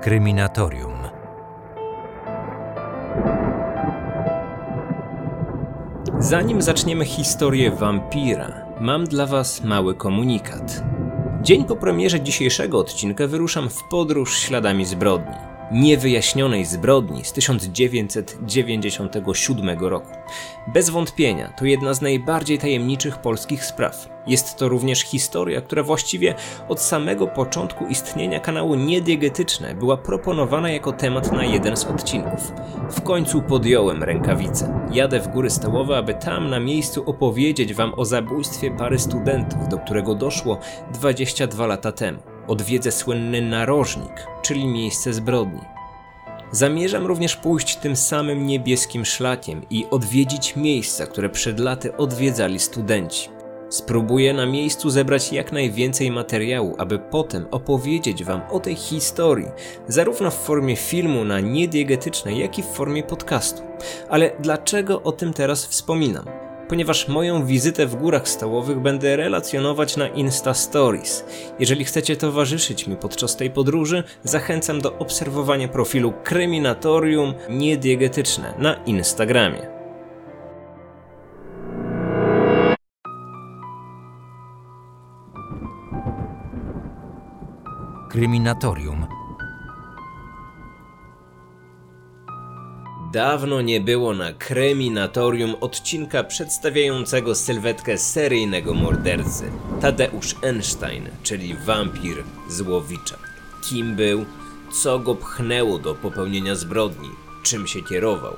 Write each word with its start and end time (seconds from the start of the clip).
Kryminatorium. 0.00 0.92
Zanim 6.18 6.62
zaczniemy 6.62 7.04
historię 7.04 7.70
wampira, 7.70 8.66
mam 8.80 9.04
dla 9.04 9.26
Was 9.26 9.64
mały 9.64 9.94
komunikat. 9.94 10.82
Dzień 11.42 11.64
po 11.64 11.76
premierze 11.76 12.20
dzisiejszego 12.20 12.78
odcinka 12.78 13.26
wyruszam 13.26 13.68
w 13.68 13.82
podróż 13.90 14.38
śladami 14.38 14.84
zbrodni 14.84 15.49
niewyjaśnionej 15.70 16.64
zbrodni 16.64 17.24
z 17.24 17.32
1997 17.32 19.78
roku. 19.78 20.12
Bez 20.66 20.90
wątpienia 20.90 21.52
to 21.58 21.64
jedna 21.64 21.94
z 21.94 22.02
najbardziej 22.02 22.58
tajemniczych 22.58 23.18
polskich 23.18 23.64
spraw. 23.64 24.08
Jest 24.26 24.56
to 24.56 24.68
również 24.68 25.00
historia, 25.00 25.60
która 25.60 25.82
właściwie 25.82 26.34
od 26.68 26.80
samego 26.80 27.26
początku 27.26 27.86
istnienia 27.86 28.40
kanału 28.40 28.74
Niediegetyczne 28.74 29.74
była 29.74 29.96
proponowana 29.96 30.70
jako 30.70 30.92
temat 30.92 31.32
na 31.32 31.44
jeden 31.44 31.76
z 31.76 31.84
odcinków. 31.84 32.52
W 32.90 33.00
końcu 33.00 33.42
podjąłem 33.42 34.02
rękawice. 34.02 34.86
Jadę 34.92 35.20
w 35.20 35.28
góry 35.28 35.50
stołowe, 35.50 35.96
aby 35.96 36.14
tam 36.14 36.50
na 36.50 36.60
miejscu 36.60 37.02
opowiedzieć 37.06 37.74
wam 37.74 37.92
o 37.96 38.04
zabójstwie 38.04 38.70
pary 38.70 38.98
studentów, 38.98 39.68
do 39.68 39.78
którego 39.78 40.14
doszło 40.14 40.58
22 40.92 41.66
lata 41.66 41.92
temu 41.92 42.18
odwiedzę 42.50 42.92
słynny 42.92 43.42
narożnik, 43.42 44.26
czyli 44.42 44.66
miejsce 44.66 45.12
zbrodni. 45.12 45.60
Zamierzam 46.52 47.06
również 47.06 47.36
pójść 47.36 47.76
tym 47.76 47.96
samym 47.96 48.46
niebieskim 48.46 49.04
szlakiem 49.04 49.62
i 49.70 49.86
odwiedzić 49.90 50.56
miejsca, 50.56 51.06
które 51.06 51.28
przed 51.28 51.60
laty 51.60 51.96
odwiedzali 51.96 52.58
studenci. 52.58 53.28
Spróbuję 53.68 54.34
na 54.34 54.46
miejscu 54.46 54.90
zebrać 54.90 55.32
jak 55.32 55.52
najwięcej 55.52 56.10
materiału, 56.10 56.74
aby 56.78 56.98
potem 56.98 57.46
opowiedzieć 57.50 58.24
Wam 58.24 58.40
o 58.50 58.60
tej 58.60 58.76
historii, 58.76 59.48
zarówno 59.88 60.30
w 60.30 60.34
formie 60.34 60.76
filmu 60.76 61.24
na 61.24 61.40
niediegetycznej, 61.40 62.38
jak 62.38 62.58
i 62.58 62.62
w 62.62 62.66
formie 62.66 63.02
podcastu. 63.02 63.62
Ale 64.08 64.30
dlaczego 64.40 65.02
o 65.02 65.12
tym 65.12 65.32
teraz 65.32 65.66
wspominam? 65.66 66.39
Ponieważ 66.70 67.08
moją 67.08 67.46
wizytę 67.46 67.86
w 67.86 67.96
Górach 67.96 68.28
Stołowych 68.28 68.80
będę 68.80 69.16
relacjonować 69.16 69.96
na 69.96 70.08
Insta 70.08 70.54
Stories. 70.54 71.24
Jeżeli 71.58 71.84
chcecie 71.84 72.16
towarzyszyć 72.16 72.86
mi 72.86 72.96
podczas 72.96 73.36
tej 73.36 73.50
podróży, 73.50 74.04
zachęcam 74.22 74.80
do 74.80 74.98
obserwowania 74.98 75.68
profilu 75.68 76.12
Kryminatorium 76.24 77.34
Niediegetyczne 77.48 78.54
na 78.58 78.74
Instagramie. 78.74 79.66
Kryminatorium 88.10 89.19
Dawno 93.12 93.60
nie 93.60 93.80
było 93.80 94.14
na 94.14 94.32
kreminatorium 94.32 95.54
odcinka 95.60 96.24
przedstawiającego 96.24 97.34
sylwetkę 97.34 97.98
seryjnego 97.98 98.74
mordercy 98.74 99.50
Tadeusz 99.80 100.36
Einstein, 100.42 101.08
czyli 101.22 101.54
wampir 101.66 102.24
Złowicza. 102.48 103.16
Kim 103.68 103.96
był, 103.96 104.24
co 104.82 104.98
go 104.98 105.14
pchnęło 105.14 105.78
do 105.78 105.94
popełnienia 105.94 106.54
zbrodni, 106.54 107.08
czym 107.42 107.66
się 107.66 107.82
kierował. 107.82 108.36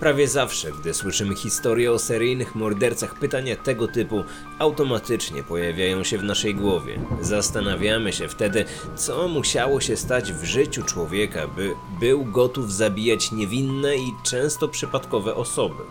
Prawie 0.00 0.28
zawsze, 0.28 0.72
gdy 0.72 0.94
słyszymy 0.94 1.34
historię 1.34 1.92
o 1.92 1.98
seryjnych 1.98 2.54
mordercach, 2.54 3.14
pytania 3.14 3.56
tego 3.56 3.88
typu 3.88 4.24
automatycznie 4.58 5.42
pojawiają 5.42 6.04
się 6.04 6.18
w 6.18 6.24
naszej 6.24 6.54
głowie. 6.54 6.98
Zastanawiamy 7.20 8.12
się 8.12 8.28
wtedy, 8.28 8.64
co 8.96 9.28
musiało 9.28 9.80
się 9.80 9.96
stać 9.96 10.32
w 10.32 10.44
życiu 10.44 10.82
człowieka, 10.82 11.48
by 11.48 11.74
był 12.00 12.24
gotów 12.24 12.72
zabijać 12.72 13.32
niewinne 13.32 13.96
i 13.96 14.12
często 14.22 14.68
przypadkowe 14.68 15.34
osoby. 15.34 15.82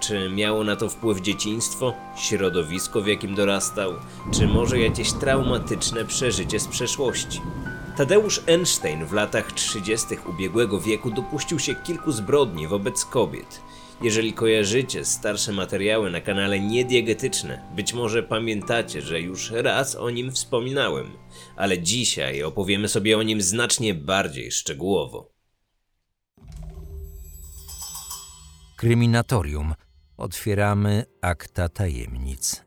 Czy 0.00 0.30
miało 0.30 0.64
na 0.64 0.76
to 0.76 0.88
wpływ 0.88 1.20
dzieciństwo, 1.20 1.94
środowisko 2.16 3.00
w 3.00 3.06
jakim 3.06 3.34
dorastał, 3.34 3.92
czy 4.34 4.46
może 4.46 4.78
jakieś 4.78 5.12
traumatyczne 5.12 6.04
przeżycie 6.04 6.60
z 6.60 6.68
przeszłości? 6.68 7.40
Tadeusz 7.96 8.40
Einstein 8.46 9.06
w 9.06 9.12
latach 9.12 9.52
30. 9.52 10.06
ubiegłego 10.26 10.80
wieku 10.80 11.10
dopuścił 11.10 11.58
się 11.58 11.74
kilku 11.74 12.12
zbrodni 12.12 12.68
wobec 12.68 13.04
kobiet. 13.04 13.60
Jeżeli 14.02 14.32
kojarzycie 14.32 15.04
starsze 15.04 15.52
materiały 15.52 16.10
na 16.10 16.20
kanale 16.20 16.60
Niediegetyczne, 16.60 17.62
być 17.76 17.94
może 17.94 18.22
pamiętacie, 18.22 19.02
że 19.02 19.20
już 19.20 19.50
raz 19.50 19.96
o 19.96 20.10
nim 20.10 20.32
wspominałem, 20.32 21.06
ale 21.56 21.78
dzisiaj 21.78 22.42
opowiemy 22.42 22.88
sobie 22.88 23.18
o 23.18 23.22
nim 23.22 23.42
znacznie 23.42 23.94
bardziej 23.94 24.50
szczegółowo. 24.50 25.32
Kryminatorium. 28.76 29.74
Otwieramy 30.16 31.04
akta 31.20 31.68
tajemnic. 31.68 32.64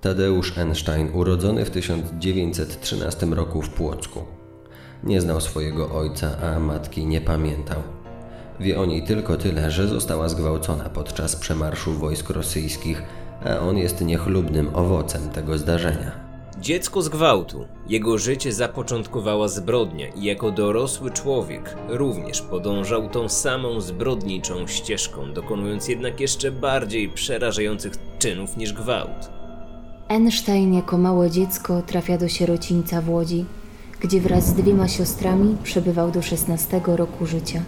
Tadeusz 0.00 0.58
Einstein, 0.58 1.10
urodzony 1.14 1.64
w 1.64 1.70
1913 1.70 3.26
roku 3.26 3.62
w 3.62 3.70
Płocku. 3.70 4.41
Nie 5.04 5.20
znał 5.20 5.40
swojego 5.40 5.90
ojca, 5.90 6.30
a 6.42 6.60
matki 6.60 7.06
nie 7.06 7.20
pamiętał. 7.20 7.82
Wie 8.60 8.80
o 8.80 8.86
niej 8.86 9.02
tylko 9.02 9.36
tyle, 9.36 9.70
że 9.70 9.88
została 9.88 10.28
zgwałcona 10.28 10.84
podczas 10.84 11.36
przemarszu 11.36 11.92
wojsk 11.92 12.30
rosyjskich, 12.30 13.02
a 13.44 13.58
on 13.58 13.76
jest 13.76 14.00
niechlubnym 14.00 14.70
owocem 14.74 15.28
tego 15.28 15.58
zdarzenia. 15.58 16.12
Dziecko 16.60 17.02
z 17.02 17.08
gwałtu. 17.08 17.64
Jego 17.88 18.18
życie 18.18 18.52
zapoczątkowała 18.52 19.48
zbrodnia 19.48 20.08
i 20.08 20.24
jako 20.24 20.50
dorosły 20.50 21.10
człowiek 21.10 21.76
również 21.88 22.42
podążał 22.42 23.08
tą 23.08 23.28
samą 23.28 23.80
zbrodniczą 23.80 24.66
ścieżką, 24.66 25.32
dokonując 25.32 25.88
jednak 25.88 26.20
jeszcze 26.20 26.52
bardziej 26.52 27.08
przerażających 27.08 27.92
czynów 28.18 28.56
niż 28.56 28.72
gwałt. 28.72 29.30
Einstein 30.08 30.74
jako 30.74 30.98
małe 30.98 31.30
dziecko 31.30 31.82
trafia 31.82 32.18
do 32.18 32.28
sierocińca 32.28 33.00
w 33.00 33.10
Łodzi, 33.10 33.44
gdzie 34.02 34.20
wraz 34.20 34.46
z 34.46 34.52
dwiema 34.52 34.88
siostrami 34.88 35.56
przebywał 35.62 36.10
do 36.10 36.22
16 36.22 36.80
roku 36.86 37.26
życia. 37.26 37.62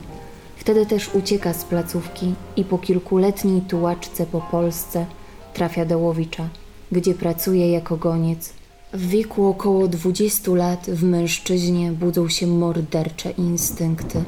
Wtedy 0.57 0.87
też 0.87 1.15
ucieka 1.15 1.53
z 1.53 1.65
placówki 1.65 2.35
i 2.57 2.65
po 2.65 2.79
kilkuletniej 2.79 3.61
tułaczce 3.61 4.27
po 4.27 4.41
Polsce 4.41 5.07
trafia 5.55 5.85
do 5.85 5.99
Łowicza, 5.99 6.49
gdzie 6.93 7.15
pracuje 7.15 7.71
jako 7.73 7.97
goniec. 7.97 8.53
W 8.93 9.09
wieku 9.09 9.47
około 9.47 9.89
20 9.89 10.51
lat 10.51 10.87
w 10.91 11.03
mężczyźnie 11.05 11.93
budzą 11.93 12.29
się 12.29 12.47
mordercze 12.47 13.31
instynkty. 13.31 14.25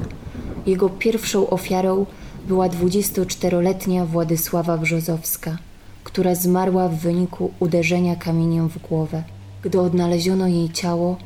Jego 0.65 0.89
pierwszą 0.89 1.49
ofiarą 1.49 2.05
była 2.47 2.69
24-letnia 2.69 4.05
Władysława 4.05 4.77
Brzozowska, 4.77 5.57
która 6.03 6.35
zmarła 6.35 6.89
w 6.89 6.95
wyniku 6.95 7.51
uderzenia 7.59 8.15
kamieniem 8.15 8.69
w 8.69 8.77
głowę. 8.77 9.23
Gdy 9.63 9.79
odnaleziono 9.81 10.47
jej 10.47 10.69
ciało, 10.69 11.17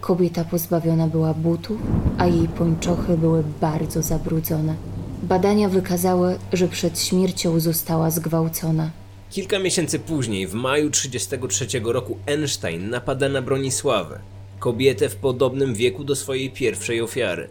Kobieta 0.00 0.44
pozbawiona 0.44 1.06
była 1.06 1.34
butów, 1.34 1.80
a 2.18 2.26
jej 2.26 2.48
pończochy 2.48 3.16
były 3.16 3.44
bardzo 3.60 4.02
zabrudzone. 4.02 4.74
Badania 5.22 5.68
wykazały, 5.68 6.38
że 6.52 6.68
przed 6.68 7.00
śmiercią 7.00 7.60
została 7.60 8.10
zgwałcona. 8.10 8.90
Kilka 9.30 9.58
miesięcy 9.58 9.98
później, 9.98 10.46
w 10.46 10.54
maju 10.54 10.90
1933 10.90 11.92
roku, 11.92 12.18
Einstein 12.26 12.90
napada 12.90 13.28
na 13.28 13.42
Bronisławę, 13.42 14.18
kobietę 14.58 15.08
w 15.08 15.16
podobnym 15.16 15.74
wieku 15.74 16.04
do 16.04 16.16
swojej 16.16 16.50
pierwszej 16.50 17.00
ofiary. 17.00 17.48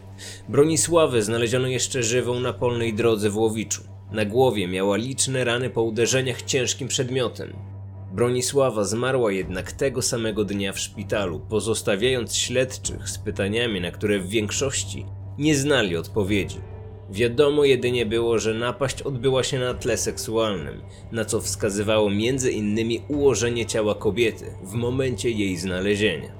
Bronisławę 0.49 1.21
znaleziono 1.21 1.67
jeszcze 1.67 2.03
żywą 2.03 2.39
na 2.39 2.53
polnej 2.53 2.93
drodze 2.93 3.29
w 3.29 3.37
Łowiczu. 3.37 3.81
Na 4.11 4.25
głowie 4.25 4.67
miała 4.67 4.97
liczne 4.97 5.43
rany 5.43 5.69
po 5.69 5.83
uderzeniach 5.83 6.41
ciężkim 6.41 6.87
przedmiotem. 6.87 7.53
Bronisława 8.13 8.83
zmarła 8.83 9.31
jednak 9.31 9.71
tego 9.71 10.01
samego 10.01 10.45
dnia 10.45 10.73
w 10.73 10.79
szpitalu, 10.79 11.39
pozostawiając 11.39 12.35
śledczych 12.35 13.09
z 13.09 13.17
pytaniami, 13.17 13.81
na 13.81 13.91
które 13.91 14.19
w 14.19 14.29
większości 14.29 15.05
nie 15.37 15.55
znali 15.55 15.97
odpowiedzi. 15.97 16.57
Wiadomo 17.09 17.65
jedynie 17.65 18.05
było, 18.05 18.39
że 18.39 18.53
napaść 18.53 19.01
odbyła 19.01 19.43
się 19.43 19.59
na 19.59 19.73
tle 19.73 19.97
seksualnym, 19.97 20.81
na 21.11 21.25
co 21.25 21.41
wskazywało 21.41 22.09
między 22.09 22.51
innymi 22.51 23.01
ułożenie 23.07 23.65
ciała 23.65 23.95
kobiety 23.95 24.45
w 24.63 24.73
momencie 24.73 25.29
jej 25.29 25.57
znalezienia. 25.57 26.31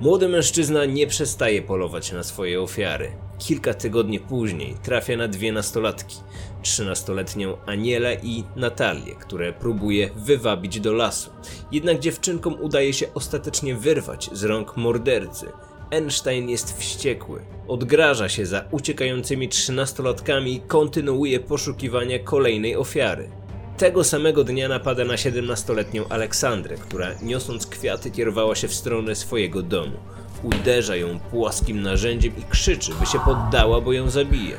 Młody 0.00 0.28
mężczyzna 0.28 0.84
nie 0.84 1.06
przestaje 1.06 1.62
polować 1.62 2.12
na 2.12 2.22
swoje 2.22 2.60
ofiary. 2.62 3.12
Kilka 3.38 3.74
tygodni 3.74 4.20
później 4.20 4.74
trafia 4.82 5.16
na 5.16 5.28
dwie 5.28 5.52
nastolatki, 5.52 6.16
trzynastoletnią 6.62 7.56
Anielę 7.66 8.16
i 8.22 8.44
Natalię, 8.56 9.14
które 9.14 9.52
próbuje 9.52 10.10
wywabić 10.16 10.80
do 10.80 10.92
lasu. 10.92 11.30
Jednak 11.72 11.98
dziewczynkom 11.98 12.56
udaje 12.60 12.92
się 12.92 13.14
ostatecznie 13.14 13.74
wyrwać 13.74 14.30
z 14.32 14.44
rąk 14.44 14.76
mordercy. 14.76 15.46
Einstein 15.90 16.48
jest 16.48 16.78
wściekły. 16.78 17.40
Odgraża 17.68 18.28
się 18.28 18.46
za 18.46 18.64
uciekającymi 18.70 19.48
trzynastolatkami 19.48 20.54
i 20.54 20.60
kontynuuje 20.60 21.40
poszukiwania 21.40 22.18
kolejnej 22.18 22.76
ofiary. 22.76 23.30
Tego 23.78 24.04
samego 24.04 24.44
dnia 24.44 24.68
napada 24.68 25.04
na 25.04 25.14
17-letnią 25.14 26.04
Aleksandrę, 26.08 26.76
która 26.76 27.08
niosąc 27.22 27.66
kwiaty 27.66 28.10
kierowała 28.10 28.54
się 28.54 28.68
w 28.68 28.74
stronę 28.74 29.14
swojego 29.14 29.62
domu. 29.62 29.96
Uderza 30.42 30.96
ją 30.96 31.20
płaskim 31.20 31.82
narzędziem 31.82 32.32
i 32.36 32.42
krzyczy, 32.50 32.92
by 33.00 33.06
się 33.06 33.18
poddała, 33.18 33.80
bo 33.80 33.92
ją 33.92 34.10
zabije. 34.10 34.56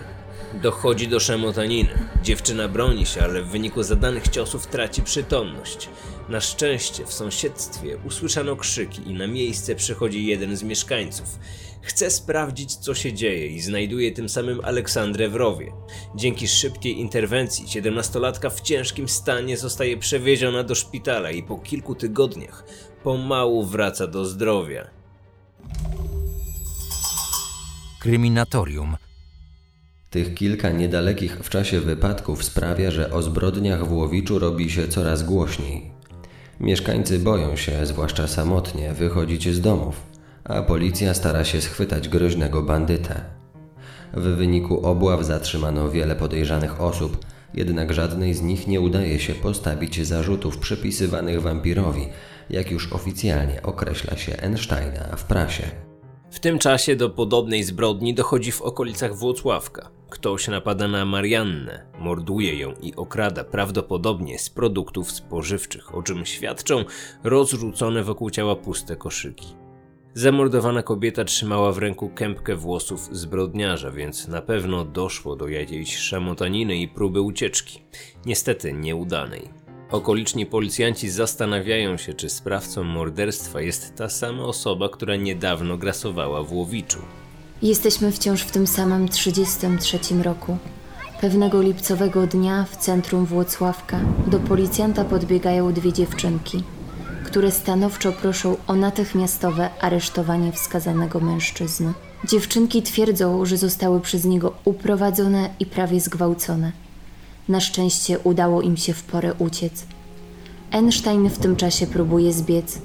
Dochodzi 0.61 1.07
do 1.07 1.19
szamotaniny. 1.19 1.89
Dziewczyna 2.23 2.67
broni 2.67 3.05
się, 3.05 3.21
ale 3.21 3.41
w 3.41 3.47
wyniku 3.47 3.83
zadanych 3.83 4.27
ciosów 4.27 4.67
traci 4.67 5.01
przytomność. 5.01 5.89
Na 6.29 6.41
szczęście 6.41 7.05
w 7.05 7.13
sąsiedztwie 7.13 7.97
usłyszano 8.07 8.55
krzyki 8.55 9.01
i 9.07 9.13
na 9.13 9.27
miejsce 9.27 9.75
przychodzi 9.75 10.25
jeden 10.25 10.57
z 10.57 10.63
mieszkańców. 10.63 11.39
Chce 11.81 12.09
sprawdzić, 12.09 12.75
co 12.75 12.95
się 12.95 13.13
dzieje 13.13 13.47
i 13.47 13.61
znajduje 13.61 14.11
tym 14.11 14.29
samym 14.29 14.61
Aleksandrę 14.63 15.29
w 15.29 15.35
rowie. 15.35 15.71
Dzięki 16.15 16.47
szybkiej 16.47 16.99
interwencji, 16.99 17.69
siedemnastolatka 17.69 18.49
w 18.49 18.61
ciężkim 18.61 19.09
stanie 19.09 19.57
zostaje 19.57 19.97
przewieziona 19.97 20.63
do 20.63 20.75
szpitala 20.75 21.31
i 21.31 21.43
po 21.43 21.57
kilku 21.57 21.95
tygodniach 21.95 22.65
pomału 23.03 23.63
wraca 23.63 24.07
do 24.07 24.25
zdrowia. 24.25 25.02
Tych 30.09 30.33
kilka 30.33 30.71
niedalekich 30.71 31.39
w 31.39 31.49
czasie 31.49 31.79
wypadków 31.79 32.43
sprawia, 32.43 32.91
że 32.91 33.11
o 33.11 33.21
zbrodniach 33.21 33.87
w 33.87 33.93
Łowiczu 33.93 34.39
robi 34.39 34.69
się 34.69 34.87
coraz 34.87 35.23
głośniej. 35.23 35.91
Mieszkańcy 36.59 37.19
boją 37.19 37.55
się, 37.55 37.85
zwłaszcza 37.85 38.27
samotnie, 38.27 38.93
wychodzić 38.93 39.49
z 39.49 39.61
domów, 39.61 40.01
a 40.43 40.61
policja 40.61 41.13
stara 41.13 41.43
się 41.43 41.61
schwytać 41.61 42.09
groźnego 42.09 42.61
bandytę. 42.61 43.21
W 44.13 44.23
wyniku 44.23 44.85
obław 44.85 45.25
zatrzymano 45.25 45.89
wiele 45.89 46.15
podejrzanych 46.15 46.81
osób, 46.81 47.25
jednak 47.53 47.93
żadnej 47.93 48.33
z 48.33 48.41
nich 48.41 48.67
nie 48.67 48.81
udaje 48.81 49.19
się 49.19 49.35
postawić 49.35 50.07
zarzutów 50.07 50.57
przypisywanych 50.57 51.41
wampirowi, 51.41 52.07
jak 52.49 52.71
już 52.71 52.93
oficjalnie 52.93 53.61
określa 53.61 54.17
się 54.17 54.37
Einsteina 54.37 55.15
w 55.15 55.23
prasie. 55.23 55.92
W 56.33 56.39
tym 56.39 56.59
czasie 56.59 56.95
do 56.95 57.09
podobnej 57.09 57.63
zbrodni 57.63 58.13
dochodzi 58.13 58.51
w 58.51 58.61
okolicach 58.61 59.15
Włocławka. 59.15 59.89
Ktoś 60.09 60.47
napada 60.47 60.87
na 60.87 61.05
Mariannę, 61.05 61.85
morduje 61.99 62.59
ją 62.59 62.73
i 62.81 62.95
okrada 62.95 63.43
prawdopodobnie 63.43 64.39
z 64.39 64.49
produktów 64.49 65.11
spożywczych, 65.11 65.95
o 65.95 66.03
czym 66.03 66.25
świadczą 66.25 66.85
rozrzucone 67.23 68.03
wokół 68.03 68.29
ciała 68.29 68.55
puste 68.55 68.95
koszyki. 68.95 69.55
Zamordowana 70.13 70.83
kobieta 70.83 71.25
trzymała 71.25 71.71
w 71.71 71.77
ręku 71.77 72.09
kępkę 72.09 72.55
włosów 72.55 73.09
zbrodniarza, 73.11 73.91
więc 73.91 74.27
na 74.27 74.41
pewno 74.41 74.85
doszło 74.85 75.35
do 75.35 75.47
jakiejś 75.47 75.97
szamotaniny 75.97 76.77
i 76.77 76.87
próby 76.87 77.21
ucieczki. 77.21 77.81
Niestety 78.25 78.73
nieudanej. 78.73 79.62
Okoliczni 79.93 80.45
policjanci 80.45 81.09
zastanawiają 81.09 81.97
się, 81.97 82.13
czy 82.13 82.29
sprawcą 82.29 82.83
morderstwa 82.83 83.61
jest 83.61 83.95
ta 83.95 84.09
sama 84.09 84.43
osoba, 84.43 84.89
która 84.89 85.15
niedawno 85.15 85.77
grasowała 85.77 86.43
w 86.43 86.53
Łowiczu. 86.53 86.99
Jesteśmy 87.61 88.11
wciąż 88.11 88.41
w 88.41 88.51
tym 88.51 88.67
samym 88.67 89.09
33 89.09 89.99
roku. 90.23 90.57
Pewnego 91.21 91.61
lipcowego 91.61 92.27
dnia 92.27 92.65
w 92.71 92.77
centrum 92.77 93.25
Włocławka 93.25 93.99
do 94.27 94.39
policjanta 94.39 95.05
podbiegają 95.05 95.73
dwie 95.73 95.93
dziewczynki, 95.93 96.63
które 97.25 97.51
stanowczo 97.51 98.11
proszą 98.11 98.57
o 98.67 98.75
natychmiastowe 98.75 99.69
aresztowanie 99.81 100.51
wskazanego 100.51 101.19
mężczyzny. 101.19 101.93
Dziewczynki 102.27 102.81
twierdzą, 102.81 103.45
że 103.45 103.57
zostały 103.57 104.01
przez 104.01 104.25
niego 104.25 104.53
uprowadzone 104.65 105.49
i 105.59 105.65
prawie 105.65 105.99
zgwałcone. 105.99 106.82
Na 107.49 107.59
szczęście 107.59 108.19
udało 108.19 108.61
im 108.61 108.77
się 108.77 108.93
w 108.93 109.03
porę 109.03 109.33
uciec. 109.33 109.85
Einstein 110.71 111.29
w 111.29 111.37
tym 111.37 111.55
czasie 111.55 111.87
próbuje 111.87 112.33
zbiec, 112.33 112.81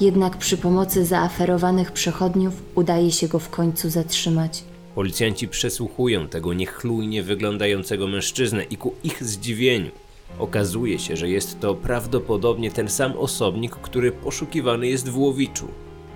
jednak 0.00 0.36
przy 0.36 0.56
pomocy 0.56 1.04
zaaferowanych 1.04 1.92
przechodniów 1.92 2.62
udaje 2.74 3.12
się 3.12 3.28
go 3.28 3.38
w 3.38 3.50
końcu 3.50 3.90
zatrzymać. 3.90 4.64
Policjanci 4.94 5.48
przesłuchują 5.48 6.28
tego 6.28 6.54
niechlujnie 6.54 7.22
wyglądającego 7.22 8.06
mężczyznę 8.06 8.64
i 8.64 8.76
ku 8.76 8.94
ich 9.04 9.24
zdziwieniu 9.24 9.90
okazuje 10.38 10.98
się, 10.98 11.16
że 11.16 11.28
jest 11.28 11.60
to 11.60 11.74
prawdopodobnie 11.74 12.70
ten 12.70 12.88
sam 12.88 13.12
osobnik, 13.12 13.72
który 13.72 14.12
poszukiwany 14.12 14.88
jest 14.88 15.08
w 15.08 15.18
Łowiczu. 15.18 15.68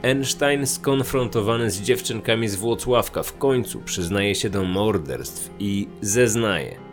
Einstein 0.02 0.66
skonfrontowany 0.66 1.70
z 1.70 1.80
dziewczynkami 1.80 2.48
z 2.48 2.56
Włocławka 2.56 3.22
w 3.22 3.38
końcu 3.38 3.80
przyznaje 3.80 4.34
się 4.34 4.50
do 4.50 4.64
morderstw 4.64 5.50
i 5.58 5.88
zeznaje– 6.00 6.76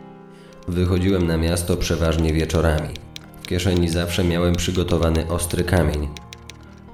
Wychodziłem 0.68 1.26
na 1.26 1.36
miasto 1.36 1.76
przeważnie 1.76 2.32
wieczorami. 2.32 2.88
W 3.42 3.46
kieszeni 3.46 3.88
zawsze 3.88 4.24
miałem 4.24 4.54
przygotowany 4.54 5.28
ostry 5.28 5.64
kamień. 5.64 6.08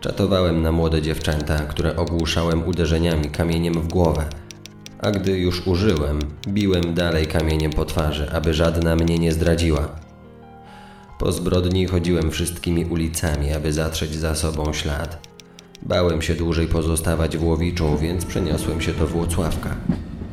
Czatowałem 0.01 0.63
na 0.63 0.73
młode 0.73 1.03
dziewczęta, 1.03 1.59
które 1.59 1.97
ogłuszałem 1.97 2.67
uderzeniami 2.67 3.31
kamieniem 3.31 3.75
w 3.75 3.89
głowę. 3.89 4.25
A 4.99 5.11
gdy 5.11 5.39
już 5.39 5.67
użyłem, 5.67 6.19
biłem 6.49 6.95
dalej 6.95 7.27
kamieniem 7.27 7.73
po 7.73 7.85
twarzy, 7.85 8.31
aby 8.33 8.55
żadna 8.55 8.97
mnie 8.97 9.19
nie 9.19 9.33
zdradziła. 9.33 9.89
Po 11.19 11.33
zbrodni 11.33 11.87
chodziłem 11.87 12.31
wszystkimi 12.31 12.85
ulicami, 12.85 13.53
aby 13.53 13.73
zatrzeć 13.73 14.15
za 14.15 14.35
sobą 14.35 14.73
ślad. 14.73 15.29
Bałem 15.83 16.23
się 16.23 16.35
dłużej 16.35 16.67
pozostawać 16.67 17.37
w 17.37 17.45
Łowiczu, 17.45 17.99
więc 17.99 18.25
przeniosłem 18.25 18.81
się 18.81 18.93
do 18.93 19.07
Włocławka. 19.07 19.77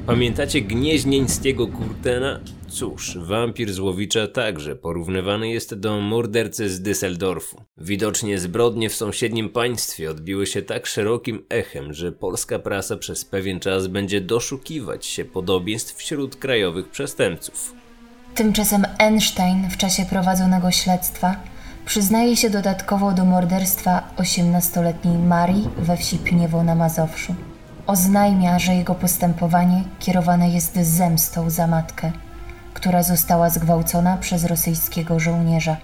Pamiętacie 0.06 0.62
gnieźnieńskiego 0.62 1.68
Kurtena? 1.68 2.40
Cóż, 2.70 3.18
wampir 3.18 3.74
z 3.74 3.80
Łowicza 3.80 4.28
także 4.28 4.76
porównywany 4.76 5.50
jest 5.50 5.76
do 5.76 6.02
mordercy 6.02 6.70
z 6.70 6.82
Düsseldorfu. 6.82 7.62
Widocznie 7.78 8.40
zbrodnie 8.40 8.90
w 8.90 8.96
sąsiednim 8.96 9.50
państwie 9.50 10.12
odbiły 10.12 10.48
się 10.48 10.62
tak 10.62 10.86
szerokim 10.86 11.46
echem, 11.50 11.94
że 11.94 12.12
polska 12.12 12.60
prasa 12.60 12.98
przez 12.98 13.26
pewien 13.26 13.60
czas 13.60 13.88
będzie 13.88 14.22
doszukiwać 14.22 15.06
się 15.06 15.26
podobieństw 15.26 15.96
wśród 15.96 16.36
krajowych 16.36 16.90
przestępców. 16.90 17.74
Tymczasem 18.36 18.86
Einstein 18.98 19.70
w 19.70 19.78
czasie 19.78 20.06
prowadzonego 20.06 20.72
śledztwa 20.72 21.36
przyznaje 21.86 22.38
się 22.38 22.50
dodatkowo 22.50 23.12
do 23.12 23.26
morderstwa 23.26 24.14
18-letniej 24.18 25.18
Marii 25.18 25.70
we 25.78 25.98
wsi 25.98 26.18
Pniewo 26.18 26.64
na 26.64 26.76
Mazowszu. 26.76 27.36
Oznajmia, 27.88 28.60
że 28.60 28.74
jego 28.74 28.96
postępowanie 28.96 29.84
kierowane 30.00 30.50
jest 30.50 30.76
zemstą 30.76 31.50
za 31.50 31.68
matkę 31.68 32.12
która 32.80 33.04
została 33.04 33.50
zgwałcona 33.50 34.18
przez 34.18 34.46
rosyjskiego 34.46 35.20
żołnierza. 35.20 35.78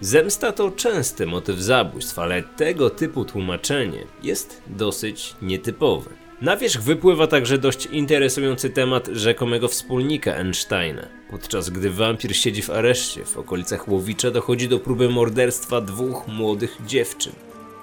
Zemsta 0.00 0.52
to 0.52 0.70
częsty 0.70 1.26
motyw 1.26 1.58
zabójstw, 1.58 2.18
ale 2.18 2.42
tego 2.42 2.90
typu 2.90 3.24
tłumaczenie 3.24 4.04
jest 4.22 4.62
dosyć 4.66 5.36
nietypowe. 5.42 6.10
Na 6.42 6.56
wierzch 6.56 6.82
wypływa 6.82 7.26
także 7.26 7.58
dość 7.58 7.86
interesujący 7.86 8.70
temat 8.70 9.08
rzekomego 9.12 9.68
wspólnika 9.68 10.34
Einsteina. 10.34 11.02
Podczas 11.30 11.70
gdy 11.70 11.90
wampir 11.90 12.36
siedzi 12.36 12.62
w 12.62 12.70
areszcie 12.70 13.24
w 13.24 13.36
okolicach 13.36 13.88
Łowicza 13.88 14.30
dochodzi 14.30 14.68
do 14.68 14.78
próby 14.78 15.08
morderstwa 15.08 15.80
dwóch 15.80 16.28
młodych 16.28 16.78
dziewczyn, 16.86 17.32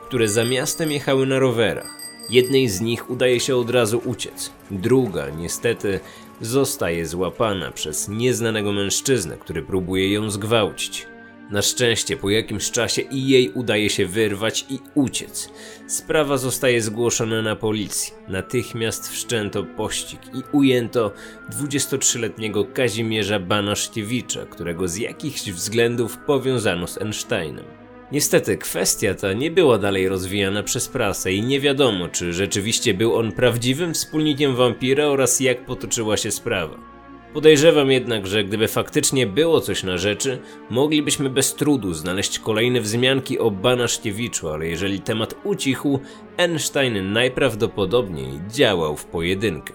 które 0.07 0.27
za 0.27 0.45
miastem 0.45 0.91
jechały 0.91 1.25
na 1.25 1.39
rowerach. 1.39 2.01
Jednej 2.29 2.69
z 2.69 2.81
nich 2.81 3.09
udaje 3.09 3.39
się 3.39 3.55
od 3.55 3.69
razu 3.69 4.01
uciec, 4.05 4.51
druga 4.71 5.29
niestety 5.29 5.99
zostaje 6.41 7.05
złapana 7.05 7.71
przez 7.71 8.07
nieznanego 8.07 8.71
mężczyznę, 8.71 9.37
który 9.37 9.61
próbuje 9.61 10.13
ją 10.13 10.31
zgwałcić. 10.31 11.07
Na 11.51 11.61
szczęście 11.61 12.17
po 12.17 12.29
jakimś 12.29 12.71
czasie 12.71 13.01
i 13.01 13.27
jej 13.27 13.49
udaje 13.49 13.89
się 13.89 14.05
wyrwać 14.05 14.65
i 14.69 14.79
uciec. 14.95 15.49
Sprawa 15.87 16.37
zostaje 16.37 16.81
zgłoszona 16.81 17.41
na 17.41 17.55
policję. 17.55 18.13
Natychmiast 18.27 19.09
wszczęto 19.09 19.63
pościg 19.63 20.19
i 20.33 20.57
ujęto 20.57 21.11
23-letniego 21.49 22.73
Kazimierza 22.73 23.39
Banaszkiewicza, 23.39 24.45
którego 24.45 24.87
z 24.87 24.95
jakichś 24.95 25.51
względów 25.51 26.17
powiązano 26.17 26.87
z 26.87 26.97
Einsteinem. 26.97 27.80
Niestety 28.11 28.57
kwestia 28.57 29.13
ta 29.13 29.33
nie 29.33 29.51
była 29.51 29.77
dalej 29.77 30.09
rozwijana 30.09 30.63
przez 30.63 30.87
prasę 30.87 31.33
i 31.33 31.41
nie 31.41 31.59
wiadomo, 31.59 32.07
czy 32.07 32.33
rzeczywiście 32.33 32.93
był 32.93 33.15
on 33.15 33.31
prawdziwym 33.31 33.93
wspólnikiem 33.93 34.55
wampira 34.55 35.05
oraz 35.05 35.39
jak 35.39 35.65
potoczyła 35.65 36.17
się 36.17 36.31
sprawa. 36.31 36.91
Podejrzewam 37.33 37.91
jednak, 37.91 38.27
że 38.27 38.43
gdyby 38.43 38.67
faktycznie 38.67 39.27
było 39.27 39.61
coś 39.61 39.83
na 39.83 39.97
rzeczy, 39.97 40.39
moglibyśmy 40.69 41.29
bez 41.29 41.55
trudu 41.55 41.93
znaleźć 41.93 42.39
kolejne 42.39 42.81
wzmianki 42.81 43.39
o 43.39 43.51
Banaszkiewiczu, 43.51 44.49
ale 44.49 44.67
jeżeli 44.67 44.99
temat 44.99 45.35
ucichł, 45.43 45.99
Einstein 46.37 47.13
najprawdopodobniej 47.13 48.39
działał 48.49 48.97
w 48.97 49.05
pojedynkę. 49.05 49.73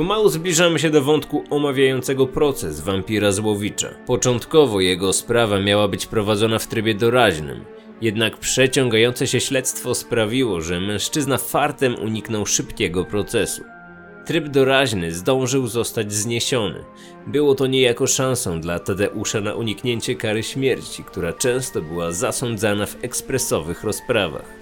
Pomału 0.00 0.28
zbliżamy 0.28 0.78
się 0.78 0.90
do 0.90 1.02
wątku 1.02 1.44
omawiającego 1.50 2.26
proces 2.26 2.80
wampira 2.80 3.32
Złowicza. 3.32 3.88
Początkowo 4.06 4.80
jego 4.80 5.12
sprawa 5.12 5.60
miała 5.60 5.88
być 5.88 6.06
prowadzona 6.06 6.58
w 6.58 6.66
trybie 6.66 6.94
doraźnym, 6.94 7.64
jednak 8.00 8.36
przeciągające 8.36 9.26
się 9.26 9.40
śledztwo 9.40 9.94
sprawiło, 9.94 10.60
że 10.60 10.80
mężczyzna 10.80 11.38
fartem 11.38 11.94
uniknął 12.02 12.46
szybkiego 12.46 13.04
procesu. 13.04 13.62
Tryb 14.26 14.48
doraźny 14.48 15.12
zdążył 15.12 15.66
zostać 15.66 16.12
zniesiony. 16.12 16.84
Było 17.26 17.54
to 17.54 17.66
niejako 17.66 18.06
szansą 18.06 18.60
dla 18.60 18.78
Tadeusza 18.78 19.40
na 19.40 19.54
uniknięcie 19.54 20.14
kary 20.14 20.42
śmierci, 20.42 21.04
która 21.04 21.32
często 21.32 21.82
była 21.82 22.12
zasądzana 22.12 22.86
w 22.86 23.04
ekspresowych 23.04 23.84
rozprawach. 23.84 24.59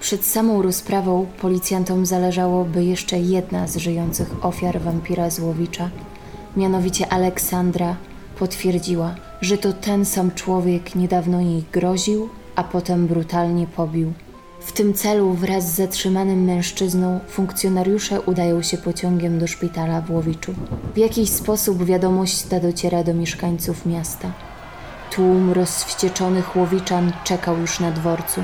Przed 0.00 0.24
samą 0.24 0.62
rozprawą 0.62 1.26
policjantom 1.40 2.06
zależało, 2.06 2.64
by 2.64 2.84
jeszcze 2.84 3.18
jedna 3.18 3.66
z 3.66 3.76
żyjących 3.76 4.44
ofiar 4.44 4.80
wampira 4.80 5.30
Złowicza, 5.30 5.90
mianowicie 6.56 7.12
Aleksandra, 7.12 7.96
potwierdziła, 8.38 9.14
że 9.40 9.58
to 9.58 9.72
ten 9.72 10.04
sam 10.04 10.30
człowiek 10.30 10.94
niedawno 10.94 11.40
jej 11.40 11.64
groził, 11.72 12.28
a 12.56 12.64
potem 12.64 13.06
brutalnie 13.06 13.66
pobił. 13.66 14.12
W 14.60 14.72
tym 14.72 14.94
celu 14.94 15.32
wraz 15.32 15.72
z 15.72 15.76
zatrzymanym 15.76 16.44
mężczyzną 16.44 17.20
funkcjonariusze 17.28 18.20
udają 18.20 18.62
się 18.62 18.78
pociągiem 18.78 19.38
do 19.38 19.46
szpitala 19.46 20.00
w 20.00 20.10
Łowiczu. 20.10 20.54
W 20.94 20.98
jakiś 20.98 21.30
sposób 21.30 21.84
wiadomość 21.84 22.42
ta 22.42 22.60
dociera 22.60 23.04
do 23.04 23.14
mieszkańców 23.14 23.86
miasta. 23.86 24.32
Tłum 25.10 25.52
rozwścieczonych 25.52 26.56
łowiczan 26.56 27.12
czekał 27.24 27.58
już 27.58 27.80
na 27.80 27.90
dworcu, 27.90 28.40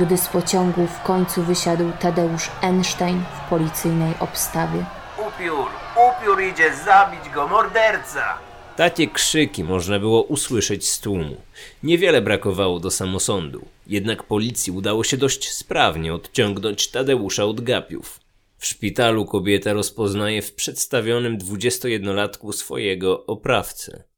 gdy 0.00 0.18
z 0.18 0.28
pociągu 0.28 0.86
w 0.86 1.02
końcu 1.02 1.42
wysiadł 1.42 1.92
Tadeusz 2.00 2.50
Einstein 2.62 3.22
w 3.36 3.48
policyjnej 3.50 4.14
obstawie. 4.20 4.84
Upiór, 5.18 5.68
upiór 6.08 6.42
idzie 6.42 6.74
zabić 6.84 7.34
go, 7.34 7.48
morderca! 7.48 8.38
Takie 8.76 9.06
krzyki 9.06 9.64
można 9.64 9.98
było 9.98 10.22
usłyszeć 10.22 10.88
z 10.88 11.00
tłumu. 11.00 11.36
Niewiele 11.82 12.22
brakowało 12.22 12.80
do 12.80 12.90
samosądu, 12.90 13.64
jednak 13.86 14.22
policji 14.22 14.72
udało 14.72 15.04
się 15.04 15.16
dość 15.16 15.52
sprawnie 15.52 16.14
odciągnąć 16.14 16.88
Tadeusza 16.88 17.44
od 17.44 17.60
gapiów. 17.60 18.20
W 18.58 18.66
szpitalu 18.66 19.24
kobieta 19.24 19.72
rozpoznaje 19.72 20.42
w 20.42 20.54
przedstawionym 20.54 21.38
21-latku 21.38 22.52
swojego 22.52 23.26
oprawcę. 23.26 24.09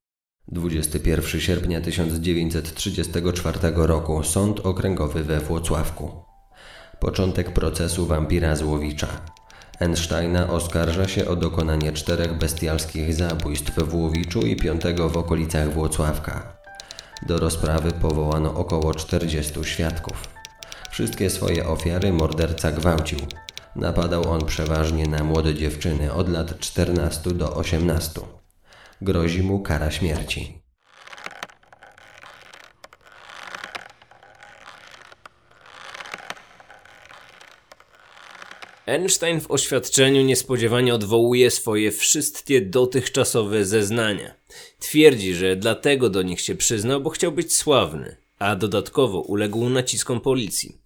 21 0.53 1.41
sierpnia 1.41 1.81
1934 1.81 3.59
roku 3.75 4.23
Sąd 4.23 4.61
Okręgowy 4.61 5.25
we 5.25 5.41
Włocławku. 5.41 6.11
Początek 7.01 7.53
procesu 7.53 8.07
wampira 8.07 8.57
Złowicza. 8.57 9.07
Einsteina 9.81 10.51
oskarża 10.51 11.09
się 11.09 11.29
o 11.29 11.37
dokonanie 11.37 11.93
czterech 11.93 12.39
bestialskich 12.39 13.15
zabójstw 13.15 13.79
w 13.79 13.95
Łowiczu 13.95 14.41
i 14.41 14.57
piątego 14.57 15.09
w 15.09 15.17
okolicach 15.17 15.73
Włocławka. 15.73 16.57
Do 17.27 17.39
rozprawy 17.39 17.93
powołano 17.93 18.55
około 18.55 18.95
40 18.95 19.65
świadków. 19.65 20.29
Wszystkie 20.91 21.31
swoje 21.31 21.69
ofiary 21.69 22.13
morderca 22.13 22.73
gwałcił. 22.73 23.19
Napadał 23.77 24.31
on 24.31 24.47
przeważnie 24.47 25.07
na 25.07 25.25
młode 25.25 25.55
dziewczyny 25.55 26.13
od 26.13 26.29
lat 26.29 26.59
14 26.59 27.31
do 27.31 27.55
18. 27.55 28.42
Grozi 29.05 29.43
mu 29.43 29.61
kara 29.61 29.91
śmierci. 29.91 30.59
Einstein 38.87 39.41
w 39.41 39.51
oświadczeniu 39.51 40.23
niespodziewanie 40.23 40.95
odwołuje 40.95 41.51
swoje 41.51 41.91
wszystkie 41.91 42.61
dotychczasowe 42.61 43.65
zeznania. 43.65 44.35
Twierdzi, 44.79 45.35
że 45.35 45.57
dlatego 45.57 46.11
do 46.11 46.23
nich 46.23 46.41
się 46.41 46.55
przyznał, 46.55 47.01
bo 47.01 47.11
chciał 47.11 47.33
być 47.33 47.57
sławny, 47.57 48.17
a 48.39 48.57
dodatkowo 48.57 49.21
uległ 49.21 49.69
naciskom 49.69 50.21
policji. 50.21 50.79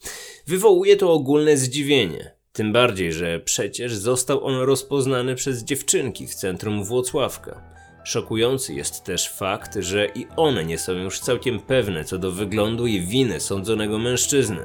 Wywołuje 0.46 0.96
to 0.96 1.12
ogólne 1.12 1.56
zdziwienie. 1.56 2.36
Tym 2.52 2.72
bardziej, 2.72 3.12
że 3.12 3.40
przecież 3.40 3.96
został 3.96 4.44
on 4.44 4.54
rozpoznany 4.54 5.34
przez 5.34 5.64
dziewczynki 5.64 6.26
w 6.26 6.34
centrum 6.34 6.84
Włocławka. 6.84 7.76
Szokujący 8.06 8.74
jest 8.74 9.04
też 9.04 9.28
fakt, 9.28 9.76
że 9.80 10.06
i 10.14 10.26
one 10.36 10.64
nie 10.64 10.78
są 10.78 10.92
już 10.92 11.20
całkiem 11.20 11.60
pewne 11.60 12.04
co 12.04 12.18
do 12.18 12.32
wyglądu 12.32 12.86
i 12.86 13.00
winy 13.00 13.40
sądzonego 13.40 13.98
mężczyzny. 13.98 14.60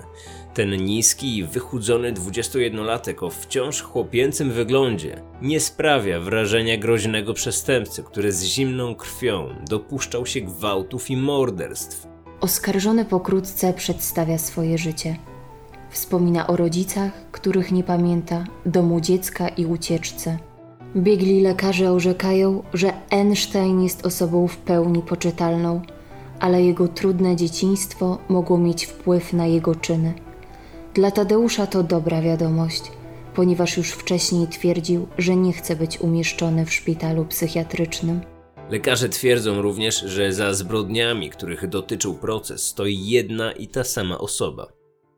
Ten 0.53 0.85
niski 0.85 1.37
i 1.37 1.43
wychudzony 1.43 2.13
21-latek 2.13 3.25
o 3.25 3.29
wciąż 3.29 3.81
chłopięcym 3.81 4.51
wyglądzie 4.51 5.21
nie 5.41 5.59
sprawia 5.59 6.19
wrażenia 6.19 6.77
groźnego 6.77 7.33
przestępcy, 7.33 8.03
który 8.03 8.31
z 8.31 8.43
zimną 8.43 8.95
krwią 8.95 9.55
dopuszczał 9.69 10.25
się 10.25 10.41
gwałtów 10.41 11.09
i 11.09 11.17
morderstw. 11.17 12.07
Oskarżony 12.41 13.05
pokrótce 13.05 13.73
przedstawia 13.73 14.37
swoje 14.37 14.77
życie. 14.77 15.17
Wspomina 15.89 16.47
o 16.47 16.57
rodzicach, 16.57 17.11
których 17.31 17.71
nie 17.71 17.83
pamięta, 17.83 18.45
domu 18.65 19.01
dziecka 19.01 19.49
i 19.49 19.65
ucieczce. 19.65 20.50
Biegli 20.95 21.41
lekarze 21.41 21.91
orzekają, 21.91 22.63
że 22.73 22.93
Einstein 23.09 23.81
jest 23.81 24.05
osobą 24.05 24.47
w 24.47 24.57
pełni 24.57 25.01
poczytalną, 25.01 25.81
ale 26.39 26.63
jego 26.63 26.87
trudne 26.87 27.35
dzieciństwo 27.35 28.17
mogło 28.29 28.57
mieć 28.57 28.85
wpływ 28.85 29.33
na 29.33 29.47
jego 29.47 29.75
czyny. 29.75 30.13
Dla 30.93 31.11
Tadeusza 31.11 31.67
to 31.67 31.83
dobra 31.83 32.21
wiadomość, 32.21 32.81
ponieważ 33.35 33.77
już 33.77 33.91
wcześniej 33.91 34.47
twierdził, 34.47 35.07
że 35.17 35.35
nie 35.35 35.53
chce 35.53 35.75
być 35.75 35.99
umieszczony 36.01 36.65
w 36.65 36.73
szpitalu 36.73 37.25
psychiatrycznym. 37.25 38.21
Lekarze 38.69 39.09
twierdzą 39.09 39.61
również, 39.61 39.99
że 39.99 40.33
za 40.33 40.53
zbrodniami, 40.53 41.29
których 41.29 41.67
dotyczył 41.67 42.13
proces, 42.13 42.63
stoi 42.63 43.07
jedna 43.07 43.51
i 43.51 43.67
ta 43.67 43.83
sama 43.83 44.17
osoba. 44.17 44.67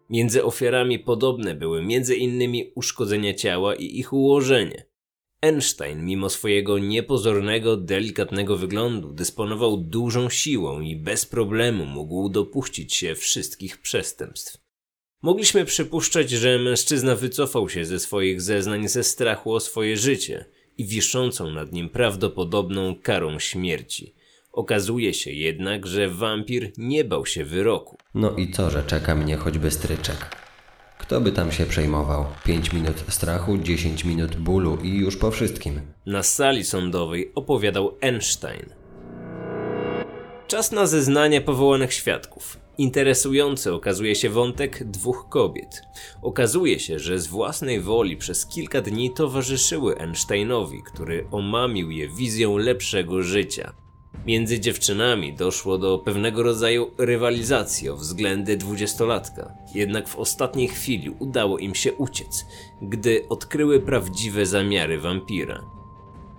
Między 0.10 0.44
ofiarami 0.44 1.00
podobne 1.00 1.56
były 1.56 1.80
m.in. 1.80 2.72
uszkodzenia 2.76 3.34
ciała 3.34 3.76
i 3.76 4.00
ich 4.00 4.14
ułożenie. 4.14 4.93
Einstein, 5.44 6.06
mimo 6.06 6.30
swojego 6.30 6.80
niepozornego, 6.80 7.78
delikatnego 7.78 8.58
wyglądu, 8.58 9.14
dysponował 9.14 9.78
dużą 9.78 10.30
siłą 10.30 10.82
i 10.82 10.96
bez 10.96 11.26
problemu 11.26 11.86
mógł 11.86 12.30
dopuścić 12.30 12.96
się 12.96 13.16
wszystkich 13.16 13.78
przestępstw. 13.78 14.58
Mogliśmy 15.22 15.66
przypuszczać, 15.66 16.30
że 16.30 16.60
mężczyzna 16.60 17.16
wycofał 17.16 17.70
się 17.70 17.86
ze 17.86 18.00
swoich 18.00 18.42
zeznań 18.42 18.88
ze 18.88 19.04
strachu 19.04 19.54
o 19.54 19.60
swoje 19.60 19.98
życie 19.98 20.46
i 20.78 20.86
wiszącą 20.86 21.52
nad 21.52 21.72
nim 21.72 21.90
prawdopodobną 21.90 22.96
karą 23.02 23.40
śmierci. 23.40 24.16
Okazuje 24.52 25.14
się 25.14 25.32
jednak, 25.32 25.88
że 25.88 26.10
wampir 26.10 26.72
nie 26.78 27.04
bał 27.04 27.26
się 27.26 27.46
wyroku. 27.46 27.98
No 28.14 28.36
i 28.36 28.52
co, 28.52 28.70
że 28.70 28.84
czeka 28.84 29.16
mnie 29.16 29.38
choćby 29.38 29.72
stryczek? 29.72 30.43
Kto 31.04 31.22
by 31.22 31.32
tam 31.32 31.52
się 31.52 31.66
przejmował? 31.66 32.26
5 32.46 32.74
minut 32.74 33.04
strachu, 33.10 33.58
10 33.58 34.06
minut 34.06 34.36
bólu 34.36 34.78
i 34.84 34.98
już 34.98 35.18
po 35.18 35.32
wszystkim. 35.32 35.82
Na 36.06 36.24
sali 36.24 36.64
sądowej 36.64 37.32
opowiadał 37.36 37.98
Einstein. 38.02 38.66
Czas 40.48 40.72
na 40.72 40.86
zeznanie 40.86 41.42
powołanych 41.42 41.94
świadków. 41.94 42.58
Interesujący 42.78 43.74
okazuje 43.74 44.16
się 44.16 44.30
wątek 44.30 44.84
dwóch 44.84 45.26
kobiet. 45.30 45.82
Okazuje 46.22 46.80
się, 46.80 47.00
że 47.00 47.20
z 47.20 47.28
własnej 47.28 47.82
woli 47.82 48.18
przez 48.18 48.46
kilka 48.46 48.82
dni 48.82 49.14
towarzyszyły 49.14 49.98
Einsteinowi, 49.98 50.84
który 50.94 51.28
omamił 51.32 51.92
je 51.92 52.08
wizją 52.08 52.58
lepszego 52.58 53.24
życia. 53.24 53.74
Między 54.26 54.60
dziewczynami 54.60 55.34
doszło 55.34 55.78
do 55.78 55.98
pewnego 55.98 56.44
rodzaju 56.44 56.92
rywalizacji 56.98 57.90
o 57.90 57.96
względy 57.96 58.58
dwudziestolatka. 58.58 59.54
Jednak 59.76 60.08
w 60.08 60.16
ostatniej 60.16 60.68
chwili 60.68 61.10
udało 61.20 61.58
im 61.58 61.76
się 61.76 61.94
uciec, 61.94 62.46
gdy 62.82 63.26
odkryły 63.30 63.80
prawdziwe 63.80 64.46
zamiary 64.46 65.00
wampira. 65.00 65.64